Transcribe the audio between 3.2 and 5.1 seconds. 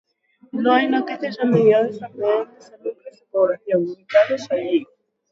población ubicados allí.